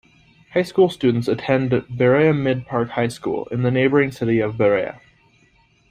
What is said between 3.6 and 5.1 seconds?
the neighboring city of Berea.